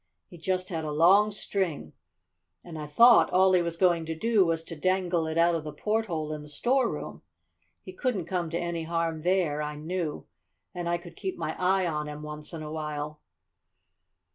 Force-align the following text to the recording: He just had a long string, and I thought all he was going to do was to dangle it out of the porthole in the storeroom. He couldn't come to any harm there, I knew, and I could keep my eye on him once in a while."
He 0.25 0.39
just 0.39 0.69
had 0.69 0.83
a 0.83 0.89
long 0.91 1.31
string, 1.31 1.93
and 2.63 2.79
I 2.79 2.87
thought 2.87 3.29
all 3.31 3.53
he 3.53 3.61
was 3.61 3.77
going 3.77 4.07
to 4.07 4.15
do 4.15 4.43
was 4.43 4.63
to 4.63 4.75
dangle 4.75 5.27
it 5.27 5.37
out 5.37 5.53
of 5.53 5.63
the 5.63 5.71
porthole 5.71 6.33
in 6.33 6.41
the 6.41 6.47
storeroom. 6.49 7.21
He 7.83 7.93
couldn't 7.93 8.25
come 8.25 8.49
to 8.49 8.57
any 8.57 8.85
harm 8.85 9.17
there, 9.17 9.61
I 9.61 9.75
knew, 9.75 10.25
and 10.73 10.89
I 10.89 10.97
could 10.97 11.15
keep 11.15 11.37
my 11.37 11.55
eye 11.59 11.85
on 11.85 12.07
him 12.07 12.23
once 12.23 12.51
in 12.51 12.63
a 12.63 12.71
while." 12.71 13.21